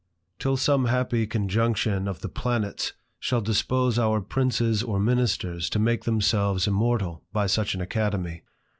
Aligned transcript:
Till 0.39 0.57
some 0.57 0.85
happy 0.85 1.27
conjunction 1.27 2.07
of 2.07 2.21
the 2.21 2.27
planets 2.27 2.93
shall 3.19 3.39
dispose 3.39 3.99
our 3.99 4.19
princes 4.19 4.81
or 4.81 4.99
ministers 4.99 5.69
to 5.69 5.77
make 5.77 6.05
themselves 6.05 6.65
immortal 6.65 7.23
by 7.31 7.45
such 7.45 7.75
an 7.75 7.81
academy. 7.81 8.41